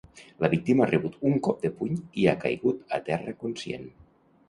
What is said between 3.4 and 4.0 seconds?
conscient.